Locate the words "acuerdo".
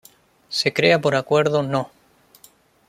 1.15-1.61